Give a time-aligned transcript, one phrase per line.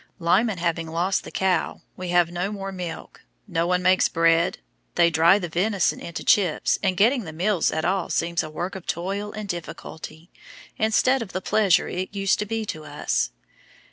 [0.17, 3.21] Lyman having lost the ow, we have no milk.
[3.47, 4.57] No one makes bread;
[4.95, 8.73] they dry the venison into chips, and getting the meals at all seems a work
[8.73, 10.31] of toil and difficulty,
[10.77, 13.29] instead of the pleasure it used to be to us.